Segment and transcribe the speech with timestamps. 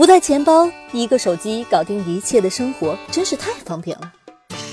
[0.00, 4.10] 不带钱包，一个手机搞定一切的生活，真是太方便了。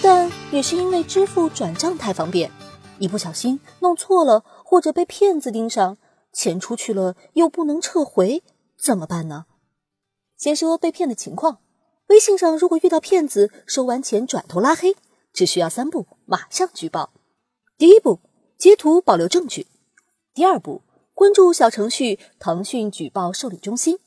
[0.01, 2.49] 但也是因为支付转账太方便，
[2.97, 5.97] 一不小心弄错了，或者被骗子盯上，
[6.31, 8.41] 钱出去了又不能撤回，
[8.81, 9.47] 怎么办呢？
[10.37, 11.57] 先说被骗的情况，
[12.07, 14.95] 微信上如果遇到骗子，收完钱转头拉黑，
[15.33, 17.09] 只需要三步，马上举报。
[17.77, 18.21] 第一步，
[18.57, 19.65] 截图保留证据；
[20.33, 20.83] 第二步，
[21.13, 23.97] 关注小程序腾讯举报受理中心；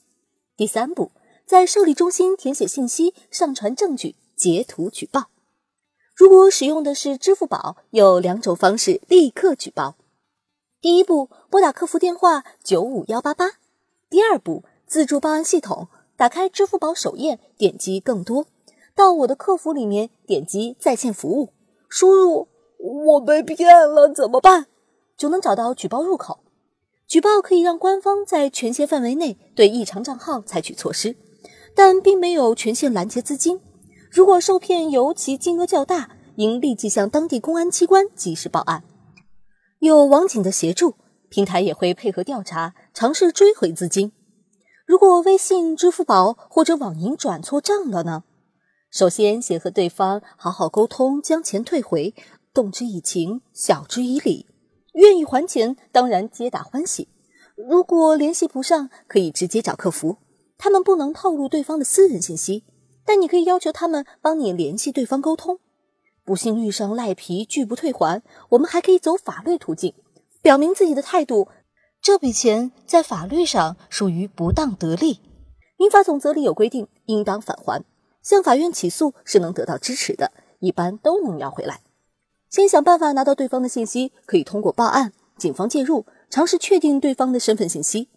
[0.61, 1.11] 第三步，
[1.47, 5.31] 在受理中心填写信息，上传证据，截图举报。
[6.15, 9.95] 如果使用的是支付宝，有两种方式立刻举报：
[10.79, 13.53] 第一步，拨打客服电话九五幺八八；
[14.11, 18.45] 第二步，自助报案系统，打开支付宝首页，点击更多，
[18.95, 21.55] 到我的客服里面点击在线服务，
[21.89, 24.67] 输入“我被骗了怎么办”，
[25.17, 26.41] 就能找到举报入口。
[27.11, 31.17] 举报可以让官方在权限范围内对异常账号采取措施，
[31.75, 33.61] 但并没有权限拦截资金。
[34.13, 38.85] 如果受骗尤其金额较大，应立即向当地公安机关及时报案。
[39.81, 40.95] 有网警的协助，
[41.29, 44.13] 平台也会配合调查，尝试追回资金。
[44.87, 48.23] 如果微信、支付宝或者网银转错账了呢？
[48.93, 52.15] 首先，先和对方好好沟通，将钱退回，
[52.55, 54.47] 动之以情，晓之以理。
[54.95, 57.09] 愿意还钱，当然皆大欢喜。
[57.57, 60.17] 如果联系不上，可以直接找客服，
[60.57, 62.65] 他们不能透露对方的私人信息。
[63.05, 65.59] 但你可以要求他们帮你联系对方沟通。
[66.25, 69.95] 不幸遇上赖皮拒不退还，我们还可以走法律途径，
[70.43, 71.49] 表明自己的态度。
[72.01, 75.21] 这笔钱在法律上属于不当得利，
[75.77, 77.85] 民法总则里有规定，应当返还。
[78.23, 80.31] 向法院起诉是能得到支持的，
[80.61, 81.81] 一般都能要回来。
[82.51, 88.09] 先想办法拿到对方的信息，可以通过报案、警方介入，尝试确定对方的身份信息，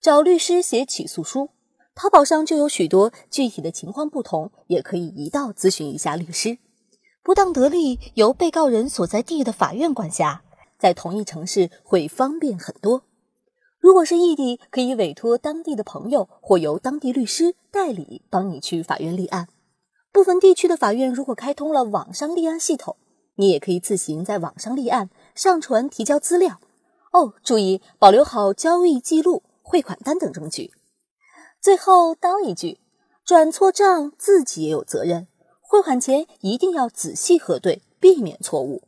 [0.00, 1.50] 找律师写起诉书。
[1.94, 6.58] 淘宝上就有许多具体的情况不同，也可以一道咨询一下律师。
[7.22, 10.42] 不当得利由被告人所在地的法院管辖，
[10.76, 13.04] 在同一城市会方便很多。
[13.78, 19.46] 如果是异地，可以委托当地的朋友或由当地律师代理帮你去法院立案。
[20.10, 22.96] 部分地区的法院如果开通了网上立案系统，
[23.36, 26.60] 你也可以自行在网上立案，上传提交资料。
[27.12, 30.72] 哦，注意保留好交易记录、汇款单等证据。
[31.60, 32.80] 最后叨一句，
[33.24, 35.28] 转错账自己也有责任，
[35.60, 38.82] 汇款前一定要仔细核对，避免错误。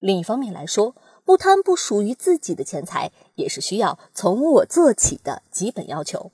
[0.00, 6.30] 另一方面来说，不贪不属于自己的钱财，也是需要从我做起的基本要求。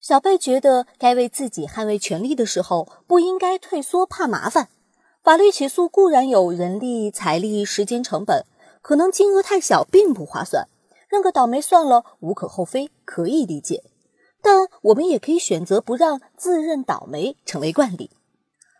[0.00, 4.68] 小贝觉得，该为自己捍卫权利的时候，不应该退缩怕麻烦。
[5.22, 8.44] 法律起诉固然有人力、财力、时间成本，
[8.80, 10.66] 可能金额太小，并不划算，
[11.08, 13.84] 认个倒霉算了，无可厚非，可以理解。
[14.42, 18.10] 但我们也可以选择不让自认倒霉成为惯例。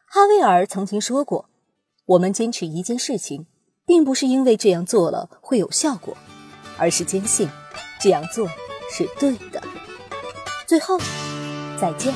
[0.08, 1.48] 哈维尔曾经说过
[2.06, 3.47] ：“我们坚持一件事情，
[3.86, 6.16] 并不是因为这样做了会有效果，
[6.76, 7.48] 而是坚信
[8.00, 8.48] 这样做
[8.91, 9.62] 是对的。”
[10.66, 10.98] 最后，
[11.81, 12.12] 再见。